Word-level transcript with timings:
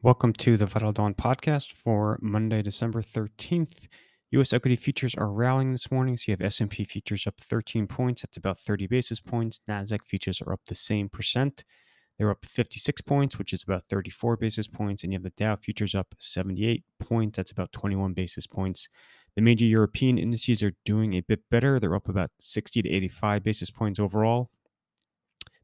Welcome 0.00 0.32
to 0.34 0.56
the 0.56 0.66
Vital 0.66 0.92
Dawn 0.92 1.12
podcast 1.12 1.72
for 1.72 2.20
Monday, 2.22 2.62
December 2.62 3.02
13th. 3.02 3.88
US 4.30 4.52
equity 4.52 4.76
futures 4.76 5.16
are 5.16 5.26
rallying 5.26 5.72
this 5.72 5.90
morning. 5.90 6.16
So 6.16 6.26
you 6.28 6.32
have 6.34 6.40
S&P 6.40 6.84
futures 6.84 7.26
up 7.26 7.34
13 7.40 7.88
points. 7.88 8.22
That's 8.22 8.36
about 8.36 8.58
30 8.58 8.86
basis 8.86 9.18
points. 9.18 9.60
Nasdaq 9.68 10.04
futures 10.06 10.40
are 10.40 10.52
up 10.52 10.60
the 10.68 10.76
same 10.76 11.08
percent. 11.08 11.64
They're 12.16 12.30
up 12.30 12.46
56 12.46 13.00
points, 13.00 13.38
which 13.38 13.52
is 13.52 13.64
about 13.64 13.86
34 13.86 14.36
basis 14.36 14.68
points, 14.68 15.02
and 15.02 15.12
you 15.12 15.16
have 15.16 15.24
the 15.24 15.30
Dow 15.30 15.56
futures 15.56 15.96
up 15.96 16.14
78 16.20 16.84
points. 17.00 17.36
That's 17.36 17.50
about 17.50 17.72
21 17.72 18.12
basis 18.12 18.46
points. 18.46 18.88
The 19.34 19.42
major 19.42 19.66
European 19.66 20.16
indices 20.16 20.62
are 20.62 20.74
doing 20.84 21.14
a 21.14 21.22
bit 21.22 21.40
better. 21.50 21.80
They're 21.80 21.96
up 21.96 22.08
about 22.08 22.30
60 22.38 22.82
to 22.82 22.88
85 22.88 23.42
basis 23.42 23.70
points 23.72 23.98
overall. 23.98 24.50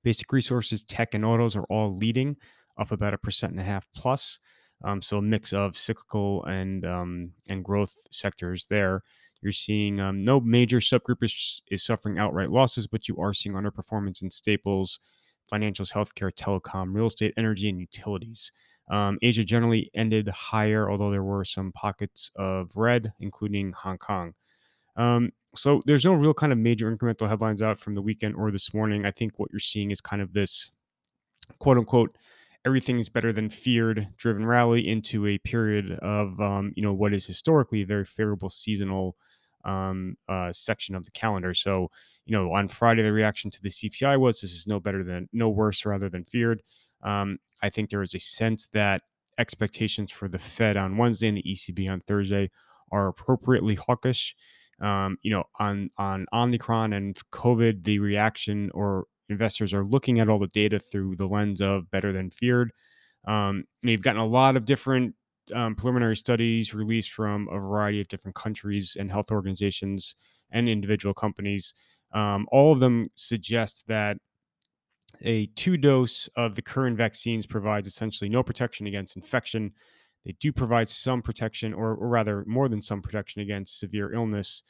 Basic 0.03 0.32
resources, 0.32 0.82
tech, 0.85 1.14
and 1.14 1.25
autos 1.25 1.55
are 1.55 1.66
all 1.71 1.95
leading 1.95 2.37
up 2.79 2.93
about 2.93 3.14
a 3.14 3.18
percent 3.18 3.52
and 3.52 3.61
a 3.61 3.64
half 3.64 3.86
plus. 3.95 4.38
Um, 4.85 5.00
so 5.00 5.18
a 5.18 5.22
mix 5.22 5.53
of 5.53 5.79
cyclical 5.79 6.44
and 6.44 6.85
um, 6.85 7.30
and 7.49 7.64
growth 7.64 7.94
sectors 8.11 8.66
there. 8.68 9.03
You're 9.40 9.53
seeing 9.53 10.00
um, 10.00 10.22
no 10.22 10.40
major 10.40 10.79
subgroup 10.79 11.22
is, 11.22 11.63
is 11.71 11.85
suffering 11.85 12.18
outright 12.18 12.50
losses, 12.50 12.86
but 12.86 13.08
you 13.08 13.18
are 13.18 13.35
seeing 13.35 13.54
underperformance 13.54 14.22
in 14.22 14.30
staples, 14.30 15.00
financials, 15.52 15.93
healthcare, 15.93 16.32
telecom, 16.32 16.94
real 16.94 17.08
estate, 17.08 17.35
energy, 17.36 17.68
and 17.68 17.79
utilities. 17.79 18.52
Um, 18.88 19.18
Asia 19.21 19.44
generally 19.44 19.91
ended 19.94 20.29
higher, 20.29 20.91
although 20.91 21.11
there 21.11 21.22
were 21.22 21.44
some 21.44 21.72
pockets 21.72 22.30
of 22.36 22.71
red, 22.75 23.13
including 23.21 23.72
Hong 23.72 23.99
Kong. 23.99 24.35
Um, 24.96 25.32
so 25.54 25.82
there's 25.86 26.04
no 26.04 26.14
real 26.14 26.35
kind 26.35 26.52
of 26.52 26.58
major 26.58 26.94
incremental 26.94 27.29
headlines 27.29 27.63
out 27.63 27.79
from 27.79 27.94
the 27.94 28.02
weekend 28.02 28.35
or 28.36 28.50
this 28.50 28.72
morning. 28.75 29.04
I 29.04 29.11
think 29.11 29.38
what 29.38 29.50
you're 29.52 29.61
seeing 29.61 29.91
is 29.91 30.00
kind 30.00 30.22
of 30.22 30.32
this 30.32 30.72
quote 31.58 31.79
unquote 31.79 32.16
everything 32.64 32.98
is 32.98 33.09
better 33.09 33.33
than 33.33 33.50
feared 33.50 34.09
driven 34.17 34.47
rally 34.47 34.86
into 34.89 35.27
a 35.27 35.39
period 35.39 35.92
of 36.03 36.41
um, 36.41 36.72
you 36.77 36.83
know 36.83 36.92
what 36.94 37.12
is 37.12 37.27
historically 37.27 37.83
a 37.83 37.86
very 37.86 38.05
favorable 38.05 38.50
seasonal 38.50 39.16
um, 39.64 40.16
uh, 40.28 40.52
section 40.52 40.94
of 40.94 41.05
the 41.05 41.11
calendar. 41.11 41.55
So 41.55 41.91
you 42.27 42.36
know 42.36 42.53
on 42.53 42.69
Friday 42.69 43.03
the 43.03 43.12
reaction 43.12 43.50
to 43.50 43.62
the 43.62 43.70
CPI 43.70 44.19
was 44.19 44.41
this 44.41 44.53
is 44.53 44.66
no 44.66 44.80
better 44.80 45.05
than 45.05 45.28
no 45.33 45.48
worse 45.48 45.84
rather 45.84 46.08
than 46.08 46.25
feared. 46.25 46.62
Um, 47.03 47.38
I 47.62 47.70
think 47.70 47.91
there 47.91 48.03
is 48.03 48.14
a 48.14 48.20
sense 48.20 48.66
that 48.72 49.03
expectations 49.38 50.10
for 50.10 50.28
the 50.28 50.38
Fed 50.38 50.77
on 50.77 50.97
Wednesday 50.97 51.28
and 51.28 51.36
the 51.38 51.42
ECB 51.42 51.91
on 51.91 52.00
Thursday 52.00 52.50
are 52.92 53.08
appropriately 53.08 53.75
hawkish. 53.75 54.34
Um, 54.81 55.19
you 55.22 55.31
know, 55.31 55.44
on 55.58 55.91
on 55.98 56.27
Omicron 56.33 56.92
and 56.92 57.16
COVID, 57.33 57.84
the 57.84 57.98
reaction 58.00 58.70
or 58.75 59.06
investors 59.28 59.72
are 59.72 59.84
looking 59.84 60.20
at 60.20 60.28
all 60.28 60.39
the 60.39 60.48
data 60.48 60.78
through 60.78 61.17
the 61.17 61.27
lens 61.27 61.61
of 61.61 61.91
better 61.91 62.12
than 62.12 62.30
feared. 62.30 62.72
Um, 63.27 63.64
you've 63.83 64.03
gotten 64.03 64.20
a 64.20 64.27
lot 64.27 64.56
of 64.56 64.64
different 64.64 65.14
um, 65.55 65.75
preliminary 65.75 66.16
studies 66.16 66.75
released 66.75 67.12
from 67.12 67.48
a 67.48 67.58
variety 67.58 68.00
of 68.00 68.08
different 68.08 68.34
countries 68.34 68.97
and 68.98 69.11
health 69.11 69.31
organizations 69.31 70.16
and 70.50 70.69
individual 70.69 71.14
companies. 71.14 71.75
Um, 72.12 72.47
all 72.53 72.72
of 72.72 72.81
them 72.81 73.08
suggest 73.14 73.84
that 73.89 74.16
a 75.22 75.47
two 75.56 75.77
dose 75.77 76.28
of 76.36 76.55
the 76.55 76.62
current 76.62 76.97
vaccines 76.97 77.47
provides 77.47 77.86
essentially 77.86 78.28
no 78.28 78.42
protection 78.42 78.86
against 78.86 79.16
infection. 79.16 79.72
They 80.25 80.34
do 80.41 80.53
provide 80.53 80.88
some 80.88 81.22
protection, 81.22 81.75
or, 81.75 81.94
or 81.94 82.09
rather, 82.09 82.44
more 82.47 82.69
than 82.69 82.83
some 82.83 83.03
protection 83.03 83.42
against 83.42 83.78
severe 83.78 84.12
illness. 84.12 84.62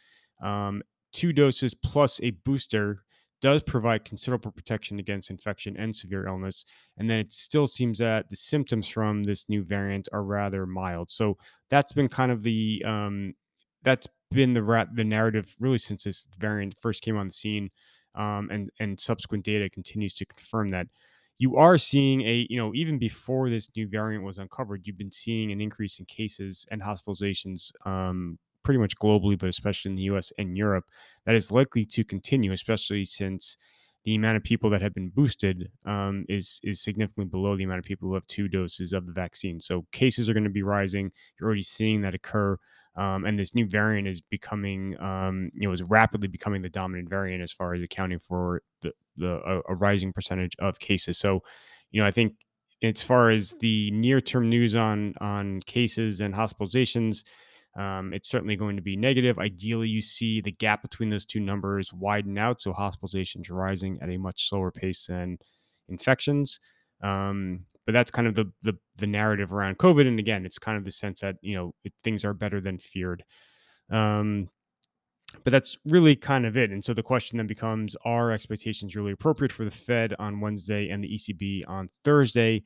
Um, 0.43 0.83
two 1.13 1.33
doses 1.33 1.75
plus 1.75 2.21
a 2.23 2.31
booster 2.31 3.05
does 3.45 3.63
provide 3.63 4.07
considerable 4.07 4.51
protection 4.51 4.99
against 4.99 5.29
infection 5.29 5.77
and 5.77 5.95
severe 5.95 6.27
illness. 6.27 6.65
And 6.97 7.11
then 7.11 7.19
it 7.19 7.31
still 7.31 7.67
seems 7.67 7.99
that 7.99 8.31
the 8.31 8.37
symptoms 8.37 8.89
from 8.89 9.23
this 9.23 9.45
new 9.51 9.63
variant 9.63 10.09
are 10.15 10.25
rather 10.25 10.65
mild. 10.65 11.11
So 11.11 11.37
that's 11.69 11.93
been 11.93 12.09
kind 12.09 12.33
of 12.33 12.43
the 12.43 12.83
um, 12.87 13.35
that's 13.83 14.09
been 14.31 14.55
the 14.55 14.63
rat 14.63 14.89
the 14.95 15.05
narrative 15.05 15.55
really 15.61 15.77
since 15.77 16.05
this 16.05 16.27
variant 16.39 16.75
first 16.81 17.03
came 17.03 17.19
on 17.19 17.27
the 17.27 17.35
scene, 17.35 17.69
um, 18.15 18.49
and 18.51 18.71
and 18.81 18.99
subsequent 18.99 19.45
data 19.45 19.69
continues 19.69 20.15
to 20.15 20.25
confirm 20.25 20.71
that. 20.71 20.87
You 21.37 21.57
are 21.57 21.77
seeing 21.77 22.23
a, 22.23 22.47
you 22.49 22.57
know, 22.57 22.73
even 22.75 22.99
before 22.99 23.51
this 23.51 23.69
new 23.77 23.87
variant 23.89 24.25
was 24.25 24.39
uncovered, 24.39 24.87
you've 24.87 24.97
been 24.97 25.13
seeing 25.13 25.53
an 25.53 25.61
increase 25.61 25.99
in 25.99 26.07
cases 26.07 26.65
and 26.71 26.81
hospitalizations 26.81 27.73
um, 27.85 28.39
pretty 28.65 28.79
much 28.79 28.97
globally, 28.97 29.39
but 29.39 29.49
especially 29.49 29.91
in 29.91 29.97
the 29.97 30.03
US 30.05 30.33
and 30.39 30.57
Europe, 30.57 30.85
that 31.27 31.35
is 31.35 31.53
likely 31.53 31.85
to 31.87 32.05
continue, 32.05 32.53
especially 32.53 33.05
since 33.05 33.57
the 34.05 34.15
amount 34.15 34.37
of 34.37 34.43
people 34.43 34.69
that 34.71 34.83
have 34.83 34.95
been 34.95 35.09
boosted 35.09 35.71
um, 35.87 36.27
is 36.29 36.61
is 36.63 36.83
significantly 36.83 37.25
below 37.25 37.57
the 37.57 37.65
amount 37.65 37.79
of 37.79 37.85
people 37.85 38.09
who 38.09 38.15
have 38.15 38.27
two 38.27 38.49
doses 38.49 38.93
of 38.93 39.07
the 39.07 39.13
vaccine. 39.13 39.61
So 39.61 39.87
cases 39.93 40.29
are 40.29 40.35
going 40.35 40.45
to 40.45 40.51
be 40.51 40.63
rising. 40.63 41.11
You're 41.39 41.47
already 41.47 41.63
seeing 41.63 42.03
that 42.03 42.15
occur, 42.15 42.59
um, 42.97 43.25
and 43.25 43.39
this 43.39 43.55
new 43.55 43.67
variant 43.67 44.07
is 44.07 44.21
becoming, 44.21 45.01
um, 45.01 45.51
you 45.55 45.67
know, 45.67 45.73
is 45.73 45.83
rapidly 45.85 46.29
becoming 46.29 46.61
the 46.61 46.69
dominant 46.69 47.09
variant 47.09 47.43
as 47.43 47.53
far 47.53 47.75
as 47.75 47.83
accounting 47.83 48.19
for 48.19 48.63
the 48.83 48.93
the 49.17 49.41
a, 49.47 49.73
a 49.73 49.75
rising 49.77 50.13
percentage 50.13 50.55
of 50.59 50.79
cases. 50.79 51.19
So, 51.19 51.43
you 51.91 52.01
know, 52.03 52.07
I 52.07 52.11
think 52.11 52.35
as 52.83 53.03
far 53.03 53.31
as 53.31 53.55
the 53.61 53.91
near 53.91 54.21
term 54.21 54.51
news 54.51 54.75
on 54.75 55.15
on 55.21 55.61
cases 55.63 56.21
and 56.21 56.35
hospitalizations, 56.35 57.25
um, 57.77 58.13
it's 58.13 58.29
certainly 58.29 58.57
going 58.57 58.77
to 58.77 58.83
be 58.83 58.97
negative. 58.97 59.39
Ideally, 59.39 59.89
you 59.89 60.01
see 60.01 60.41
the 60.41 60.53
gap 60.53 60.83
between 60.83 61.11
those 61.11 61.25
two 61.25 61.41
numbers 61.41 61.93
widen 61.93 62.39
out, 62.39 62.61
so 62.61 62.73
hospitalizations 62.73 63.51
rising 63.51 63.99
at 64.01 64.11
a 64.11 64.17
much 64.17 64.49
slower 64.49 64.71
pace 64.71 65.07
than 65.07 65.39
infections. 65.89 66.61
Um, 67.03 67.67
but 67.85 67.93
that's 67.93 68.11
kind 68.11 68.29
of 68.29 68.35
the, 68.35 68.51
the, 68.63 68.75
the 68.97 69.07
narrative 69.07 69.53
around 69.53 69.79
COVID. 69.79 70.07
And 70.07 70.19
again, 70.19 70.47
it's 70.47 70.59
kind 70.59 70.79
of 70.79 70.85
the 70.85 70.93
sense 70.93 71.21
that 71.21 71.37
you 71.43 71.57
know 71.57 71.75
it, 71.85 71.93
things 72.05 72.25
are 72.25 72.33
better 72.33 72.61
than 72.61 72.79
feared. 72.79 73.25
Um, 73.91 74.49
but 75.43 75.51
that's 75.51 75.77
really 75.85 76.15
kind 76.15 76.47
of 76.47 76.57
it. 76.57 76.71
And 76.71 76.85
so 76.85 76.95
the 76.95 77.03
question 77.03 77.39
then 77.39 77.49
becomes: 77.49 77.97
Are 78.05 78.31
expectations 78.31 78.95
really 78.95 79.13
appropriate 79.13 79.53
for 79.53 79.65
the 79.65 79.71
Fed 79.71 80.15
on 80.21 80.41
Wednesday 80.41 80.89
and 80.91 81.03
the 81.03 81.13
ECB 81.13 81.65
on 81.69 81.91
Thursday? 82.05 82.63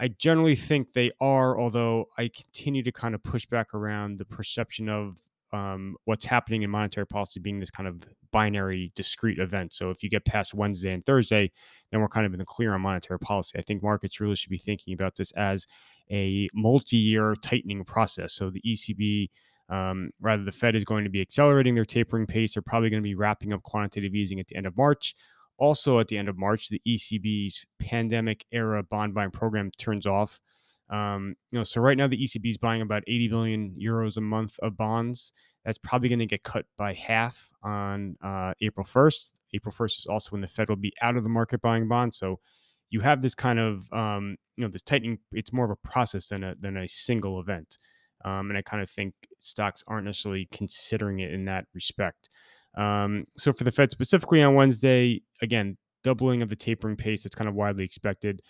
I 0.00 0.08
generally 0.08 0.56
think 0.56 0.94
they 0.94 1.10
are, 1.20 1.60
although 1.60 2.06
I 2.16 2.30
continue 2.34 2.82
to 2.82 2.90
kind 2.90 3.14
of 3.14 3.22
push 3.22 3.44
back 3.44 3.74
around 3.74 4.18
the 4.18 4.24
perception 4.24 4.88
of 4.88 5.18
um, 5.52 5.96
what's 6.06 6.24
happening 6.24 6.62
in 6.62 6.70
monetary 6.70 7.06
policy 7.06 7.38
being 7.38 7.60
this 7.60 7.70
kind 7.70 7.86
of 7.86 8.02
binary, 8.32 8.92
discrete 8.94 9.38
event. 9.38 9.74
So 9.74 9.90
if 9.90 10.02
you 10.02 10.08
get 10.08 10.24
past 10.24 10.54
Wednesday 10.54 10.94
and 10.94 11.04
Thursday, 11.04 11.52
then 11.90 12.00
we're 12.00 12.08
kind 12.08 12.24
of 12.24 12.32
in 12.32 12.38
the 12.38 12.46
clear 12.46 12.72
on 12.72 12.80
monetary 12.80 13.18
policy. 13.18 13.58
I 13.58 13.62
think 13.62 13.82
markets 13.82 14.20
really 14.20 14.36
should 14.36 14.50
be 14.50 14.56
thinking 14.56 14.94
about 14.94 15.16
this 15.16 15.32
as 15.32 15.66
a 16.10 16.48
multi-year 16.54 17.34
tightening 17.42 17.84
process. 17.84 18.32
So 18.32 18.48
the 18.48 18.62
ECB, 18.62 19.28
um, 19.68 20.12
rather 20.18 20.44
the 20.44 20.52
Fed 20.52 20.76
is 20.76 20.84
going 20.84 21.04
to 21.04 21.10
be 21.10 21.20
accelerating 21.20 21.74
their 21.74 21.84
tapering 21.84 22.26
pace. 22.26 22.54
They're 22.54 22.62
probably 22.62 22.88
going 22.88 23.02
to 23.02 23.08
be 23.08 23.16
wrapping 23.16 23.52
up 23.52 23.62
quantitative 23.64 24.14
easing 24.14 24.40
at 24.40 24.46
the 24.46 24.56
end 24.56 24.66
of 24.66 24.78
March. 24.78 25.14
Also, 25.60 26.00
at 26.00 26.08
the 26.08 26.16
end 26.16 26.28
of 26.28 26.38
March, 26.38 26.68
the 26.68 26.80
ECB's 26.88 27.66
pandemic 27.78 28.46
era 28.50 28.82
bond 28.82 29.12
buying 29.12 29.30
program 29.30 29.70
turns 29.78 30.06
off. 30.06 30.40
Um, 30.88 31.36
you 31.52 31.58
know, 31.58 31.64
so 31.64 31.80
right 31.80 31.96
now 31.96 32.08
the 32.08 32.16
ECB 32.16 32.48
is 32.48 32.56
buying 32.56 32.82
about 32.82 33.04
80 33.06 33.28
billion 33.28 33.76
euros 33.80 34.16
a 34.16 34.22
month 34.22 34.58
of 34.60 34.76
bonds. 34.76 35.32
That's 35.64 35.78
probably 35.78 36.08
going 36.08 36.20
to 36.20 36.26
get 36.26 36.42
cut 36.42 36.64
by 36.78 36.94
half 36.94 37.52
on 37.62 38.16
uh, 38.24 38.54
April 38.62 38.86
1st. 38.86 39.32
April 39.52 39.74
1st 39.76 39.98
is 39.98 40.06
also 40.06 40.30
when 40.30 40.40
the 40.40 40.48
Fed 40.48 40.70
will 40.70 40.76
be 40.76 40.94
out 41.02 41.16
of 41.16 41.24
the 41.24 41.28
market 41.28 41.60
buying 41.60 41.86
bonds. 41.86 42.16
So 42.16 42.40
you 42.88 43.00
have 43.00 43.20
this 43.20 43.34
kind 43.34 43.58
of 43.58 43.92
um, 43.92 44.36
you 44.56 44.64
know 44.64 44.70
this 44.70 44.82
tightening. 44.82 45.18
It's 45.32 45.52
more 45.52 45.64
of 45.64 45.70
a 45.70 45.88
process 45.88 46.28
than 46.28 46.42
a 46.42 46.54
than 46.58 46.76
a 46.76 46.88
single 46.88 47.38
event. 47.38 47.78
Um, 48.24 48.50
and 48.50 48.58
I 48.58 48.62
kind 48.62 48.82
of 48.82 48.90
think 48.90 49.14
stocks 49.38 49.82
aren't 49.86 50.06
necessarily 50.06 50.48
considering 50.52 51.20
it 51.20 51.32
in 51.32 51.46
that 51.46 51.66
respect. 51.74 52.28
Um, 52.76 53.24
so 53.36 53.52
for 53.52 53.64
the 53.64 53.72
Fed 53.72 53.90
specifically 53.90 54.42
on 54.42 54.54
Wednesday, 54.54 55.22
again, 55.42 55.76
doubling 56.04 56.42
of 56.42 56.48
the 56.48 56.56
tapering 56.56 56.96
pace, 56.96 57.26
it's 57.26 57.34
kind 57.34 57.48
of 57.48 57.54
widely 57.54 57.84
expected. 57.84 58.42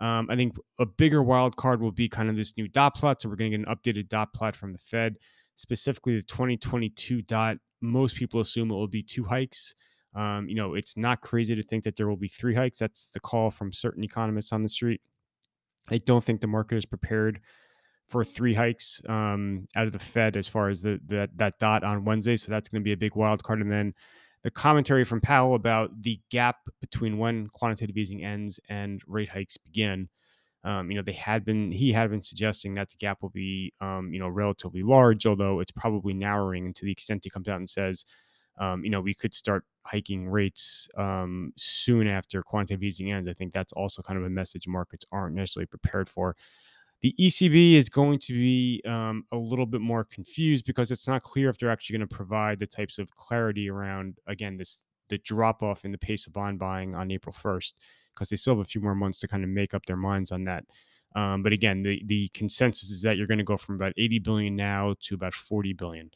Um, 0.00 0.28
I 0.30 0.36
think 0.36 0.56
a 0.78 0.86
bigger 0.86 1.22
wild 1.22 1.56
card 1.56 1.80
will 1.80 1.92
be 1.92 2.08
kind 2.08 2.28
of 2.28 2.36
this 2.36 2.56
new 2.56 2.68
dot 2.68 2.94
plot. 2.94 3.20
So 3.20 3.28
we're 3.28 3.36
going 3.36 3.52
to 3.52 3.58
get 3.58 3.68
an 3.68 3.74
updated 3.74 4.08
dot 4.08 4.32
plot 4.34 4.56
from 4.56 4.72
the 4.72 4.78
Fed, 4.78 5.16
specifically 5.56 6.16
the 6.16 6.22
2022 6.22 7.22
dot. 7.22 7.58
Most 7.80 8.16
people 8.16 8.40
assume 8.40 8.70
it 8.70 8.74
will 8.74 8.88
be 8.88 9.02
two 9.02 9.24
hikes. 9.24 9.74
Um, 10.14 10.48
you 10.48 10.54
know, 10.54 10.74
it's 10.74 10.96
not 10.96 11.20
crazy 11.20 11.54
to 11.54 11.62
think 11.62 11.84
that 11.84 11.96
there 11.96 12.08
will 12.08 12.16
be 12.16 12.28
three 12.28 12.54
hikes. 12.54 12.78
That's 12.78 13.08
the 13.12 13.20
call 13.20 13.50
from 13.50 13.72
certain 13.72 14.04
economists 14.04 14.52
on 14.52 14.62
the 14.62 14.68
street. 14.68 15.00
I 15.90 15.98
don't 15.98 16.24
think 16.24 16.40
the 16.40 16.46
market 16.46 16.76
is 16.76 16.86
prepared 16.86 17.40
for 18.08 18.24
three 18.24 18.54
hikes 18.54 19.00
um, 19.08 19.66
out 19.76 19.86
of 19.86 19.92
the 19.92 19.98
Fed 19.98 20.36
as 20.36 20.46
far 20.46 20.68
as 20.68 20.82
the, 20.82 21.00
the 21.06 21.28
that 21.36 21.58
dot 21.58 21.84
on 21.84 22.04
Wednesday. 22.04 22.36
So 22.36 22.50
that's 22.50 22.68
going 22.68 22.82
to 22.82 22.84
be 22.84 22.92
a 22.92 22.96
big 22.96 23.16
wild 23.16 23.42
card. 23.42 23.60
And 23.60 23.70
then 23.70 23.94
the 24.42 24.50
commentary 24.50 25.04
from 25.04 25.20
Powell 25.20 25.54
about 25.54 26.02
the 26.02 26.20
gap 26.30 26.56
between 26.80 27.18
when 27.18 27.48
quantitative 27.48 27.96
easing 27.96 28.22
ends 28.22 28.60
and 28.68 29.00
rate 29.06 29.30
hikes 29.30 29.56
begin. 29.56 30.08
Um, 30.64 30.90
you 30.90 30.96
know, 30.96 31.02
they 31.02 31.12
had 31.12 31.44
been 31.44 31.72
he 31.72 31.92
had 31.92 32.10
been 32.10 32.22
suggesting 32.22 32.74
that 32.74 32.88
the 32.88 32.96
gap 32.96 33.20
will 33.20 33.30
be 33.30 33.72
um, 33.80 34.12
you 34.12 34.18
know 34.18 34.28
relatively 34.28 34.82
large, 34.82 35.26
although 35.26 35.60
it's 35.60 35.72
probably 35.72 36.14
narrowing. 36.14 36.66
And 36.66 36.76
to 36.76 36.84
the 36.84 36.92
extent 36.92 37.22
he 37.24 37.30
comes 37.30 37.48
out 37.48 37.58
and 37.58 37.68
says, 37.68 38.04
um, 38.58 38.84
you 38.84 38.90
know, 38.90 39.00
we 39.00 39.14
could 39.14 39.34
start 39.34 39.64
hiking 39.84 40.28
rates 40.28 40.88
um, 40.96 41.52
soon 41.56 42.06
after 42.06 42.42
quantitative 42.42 42.82
easing 42.82 43.12
ends. 43.12 43.28
I 43.28 43.34
think 43.34 43.52
that's 43.52 43.72
also 43.72 44.02
kind 44.02 44.18
of 44.18 44.24
a 44.24 44.30
message 44.30 44.66
markets 44.66 45.04
aren't 45.12 45.34
necessarily 45.34 45.66
prepared 45.66 46.08
for 46.08 46.36
The 47.00 47.14
ECB 47.20 47.74
is 47.74 47.88
going 47.88 48.18
to 48.20 48.32
be 48.32 48.80
um, 48.86 49.24
a 49.30 49.36
little 49.36 49.66
bit 49.66 49.82
more 49.82 50.04
confused 50.04 50.64
because 50.64 50.90
it's 50.90 51.06
not 51.06 51.22
clear 51.22 51.50
if 51.50 51.58
they're 51.58 51.70
actually 51.70 51.98
going 51.98 52.08
to 52.08 52.14
provide 52.14 52.58
the 52.58 52.66
types 52.66 52.98
of 52.98 53.14
clarity 53.14 53.68
around, 53.68 54.18
again, 54.26 54.56
this 54.56 54.80
the 55.10 55.18
drop 55.18 55.62
off 55.62 55.84
in 55.84 55.92
the 55.92 55.98
pace 55.98 56.26
of 56.26 56.32
bond 56.32 56.58
buying 56.58 56.94
on 56.94 57.10
April 57.10 57.34
1st, 57.42 57.74
because 58.14 58.28
they 58.30 58.36
still 58.36 58.54
have 58.54 58.62
a 58.62 58.68
few 58.68 58.80
more 58.80 58.94
months 58.94 59.18
to 59.20 59.28
kind 59.28 59.44
of 59.44 59.50
make 59.50 59.74
up 59.74 59.84
their 59.86 59.96
minds 59.96 60.32
on 60.32 60.44
that. 60.44 60.64
Um, 61.14 61.42
but 61.42 61.52
again, 61.52 61.82
the 61.82 62.02
the 62.06 62.28
consensus 62.34 62.90
is 62.90 63.02
that 63.02 63.16
you're 63.16 63.26
going 63.26 63.38
to 63.38 63.44
go 63.44 63.56
from 63.56 63.76
about 63.76 63.92
80 63.96 64.18
billion 64.20 64.56
now 64.56 64.94
to 65.02 65.14
about 65.14 65.34
40 65.34 65.72
billion. 65.74 66.10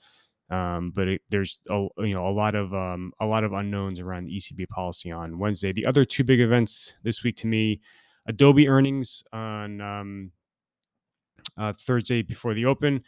Um, 0.50 0.92
but 0.94 1.08
it, 1.08 1.22
there's 1.28 1.58
a 1.68 1.86
you 1.98 2.14
know 2.14 2.26
a 2.26 2.32
lot 2.32 2.54
of 2.54 2.72
um, 2.74 3.12
a 3.20 3.26
lot 3.26 3.44
of 3.44 3.52
unknowns 3.52 4.00
around 4.00 4.24
the 4.24 4.36
ECB 4.36 4.68
policy 4.68 5.10
on 5.12 5.38
Wednesday. 5.38 5.72
The 5.72 5.86
other 5.86 6.04
two 6.04 6.24
big 6.24 6.40
events 6.40 6.94
this 7.02 7.22
week 7.22 7.36
to 7.38 7.46
me, 7.46 7.80
Adobe 8.26 8.68
earnings 8.68 9.22
on 9.32 9.80
um, 9.80 10.32
uh, 11.58 11.72
Thursday 11.86 12.22
before 12.22 12.54
the 12.54 12.64
open. 12.64 13.02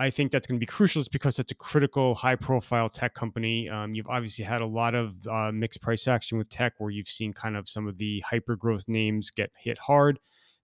I 0.00 0.10
think 0.10 0.30
that's 0.30 0.46
going 0.46 0.58
to 0.58 0.64
be 0.64 0.66
crucial 0.66 1.02
just 1.02 1.10
because 1.10 1.40
it's 1.40 1.50
a 1.50 1.56
critical, 1.56 2.14
high 2.14 2.36
profile 2.36 2.88
tech 2.88 3.14
company. 3.14 3.68
Um, 3.68 3.96
you've 3.96 4.06
obviously 4.06 4.44
had 4.44 4.60
a 4.60 4.66
lot 4.66 4.94
of 4.94 5.14
uh, 5.26 5.50
mixed 5.50 5.82
price 5.82 6.06
action 6.06 6.38
with 6.38 6.48
tech 6.48 6.74
where 6.78 6.90
you've 6.90 7.08
seen 7.08 7.32
kind 7.32 7.56
of 7.56 7.68
some 7.68 7.88
of 7.88 7.98
the 7.98 8.20
hyper 8.20 8.54
growth 8.54 8.84
names 8.86 9.32
get 9.32 9.50
hit 9.58 9.76
hard. 9.78 10.20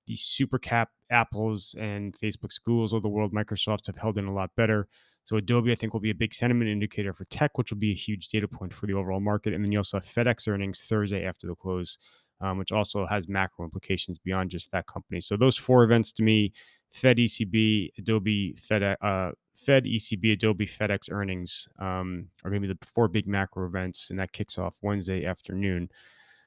The 0.07 0.15
super 0.15 0.59
cap 0.59 0.91
Apples 1.11 1.75
and 1.81 2.15
Facebook's, 2.17 2.59
Google's 2.59 2.93
of 2.93 3.03
the 3.03 3.09
world, 3.09 3.33
Microsoft's 3.33 3.89
have 3.89 3.97
held 3.97 4.19
in 4.19 4.27
a 4.27 4.33
lot 4.33 4.51
better. 4.57 4.87
So 5.25 5.37
Adobe, 5.37 5.73
I 5.73 5.75
think, 5.75 5.95
will 5.95 6.01
be 6.01 6.11
a 6.11 6.15
big 6.15 6.35
sentiment 6.35 6.71
indicator 6.71 7.13
for 7.13 7.25
tech, 7.25 7.59
which 7.59 7.73
will 7.73 7.79
be 7.79 7.91
a 7.91 7.97
huge 7.97 8.29
data 8.29 8.47
point 8.47 8.73
for 8.73 8.87
the 8.87 8.93
overall 8.93 9.21
market. 9.21 9.55
And 9.55 9.65
then 9.65 9.73
you 9.73 9.79
also 9.79 9.97
have 9.97 10.07
FedEx 10.07 10.47
earnings 10.47 10.83
Thursday 10.83 11.25
after 11.25 11.47
the 11.47 11.55
close, 11.55 11.99
um, 12.41 12.59
which 12.59 12.71
also 12.71 13.07
has 13.07 13.27
macro 13.27 13.65
implications 13.65 14.19
beyond 14.19 14.51
just 14.51 14.71
that 14.73 14.87
company. 14.87 15.21
So 15.21 15.37
those 15.37 15.57
four 15.57 15.83
events 15.83 16.13
to 16.13 16.23
me 16.23 16.53
Fed, 16.95 17.19
ECB, 17.19 17.91
Adobe, 17.99 18.57
Fed, 18.57 18.83
uh, 18.83 19.33
Fed, 19.57 19.85
ECB, 19.85 20.33
Adobe, 20.33 20.67
FedEx 20.67 21.11
earnings 21.11 21.69
um, 21.81 22.29
are 22.45 22.51
going 22.51 22.63
to 22.63 22.69
be 22.69 22.75
the 22.75 22.87
four 22.95 23.09
big 23.09 23.27
macro 23.27 23.67
events, 23.67 24.11
and 24.11 24.19
that 24.19 24.33
kicks 24.33 24.59
off 24.59 24.77
Wednesday 24.81 25.25
afternoon. 25.27 25.89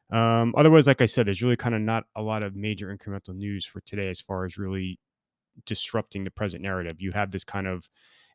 Um, 0.09 0.53
otherwise, 0.57 0.87
like 0.87 1.01
I 1.01 1.05
said, 1.05 1.25
there's 1.25 1.41
really 1.41 1.57
kind 1.57 1.75
of 1.75 1.81
not 1.81 2.05
a 2.15 2.21
lot 2.21 2.43
of 2.43 2.55
major 2.55 2.95
incremental 2.95 3.35
news 3.35 3.65
for 3.65 3.81
today 3.81 4.09
as 4.09 4.21
far 4.21 4.45
as 4.45 4.57
really 4.57 4.99
disrupting 5.65 6.23
the 6.23 6.31
present 6.31 6.63
narrative. 6.63 7.01
You 7.01 7.11
have 7.11 7.31
this 7.31 7.43
kind 7.43 7.67
of 7.67 7.89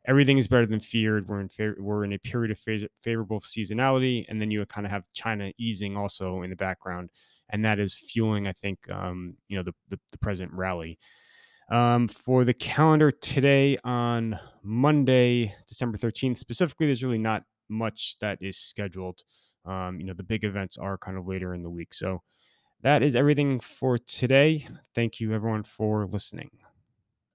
everything 0.05 0.37
is 0.37 0.47
better 0.47 0.67
than 0.67 0.81
feared. 0.81 1.27
We're 1.27 1.41
in 1.41 1.49
fa- 1.49 1.75
we're 1.79 2.03
in 2.03 2.13
a 2.13 2.19
period 2.19 2.51
of 2.51 2.59
fa- 2.59 2.89
favorable 3.01 3.39
seasonality, 3.39 4.25
and 4.29 4.39
then 4.39 4.51
you 4.51 4.63
kind 4.67 4.85
of 4.85 4.91
have 4.91 5.03
China 5.13 5.51
easing 5.57 5.97
also 5.97 6.43
in 6.43 6.51
the 6.51 6.55
background, 6.55 7.09
and 7.49 7.65
that 7.65 7.79
is 7.79 7.95
fueling, 7.95 8.47
I 8.47 8.53
think, 8.53 8.87
um, 8.91 9.35
you 9.47 9.57
know, 9.57 9.63
the, 9.63 9.73
the 9.89 9.99
the 10.11 10.17
present 10.19 10.51
rally. 10.53 10.99
Um, 11.69 12.07
for 12.07 12.43
the 12.43 12.53
calendar 12.53 13.11
today 13.11 13.77
on 13.83 14.39
Monday, 14.63 15.55
December 15.67 15.97
13th, 15.97 16.37
specifically, 16.37 16.87
there's 16.87 17.03
really 17.03 17.17
not 17.17 17.43
much 17.69 18.17
that 18.19 18.37
is 18.41 18.57
scheduled. 18.57 19.21
Um, 19.65 19.99
you 19.99 20.05
know, 20.05 20.13
the 20.13 20.23
big 20.23 20.43
events 20.43 20.77
are 20.77 20.97
kind 20.97 21.17
of 21.17 21.27
later 21.27 21.53
in 21.53 21.63
the 21.63 21.69
week. 21.69 21.93
So 21.93 22.21
that 22.81 23.01
is 23.01 23.15
everything 23.15 23.59
for 23.59 23.97
today. 23.97 24.67
Thank 24.93 25.19
you, 25.19 25.33
everyone, 25.33 25.63
for 25.63 26.05
listening. 26.05 26.51